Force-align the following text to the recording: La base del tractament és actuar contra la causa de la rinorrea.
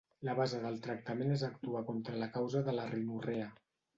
La 0.27 0.33
base 0.37 0.61
del 0.63 0.79
tractament 0.85 1.33
és 1.35 1.43
actuar 1.49 1.83
contra 1.91 2.17
la 2.23 2.31
causa 2.39 2.65
de 2.69 2.75
la 2.79 2.89
rinorrea. 2.95 3.49